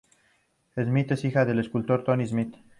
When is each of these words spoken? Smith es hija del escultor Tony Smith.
Smith 0.73 1.11
es 1.11 1.25
hija 1.25 1.45
del 1.45 1.59
escultor 1.59 2.03
Tony 2.03 2.25
Smith. 2.25 2.55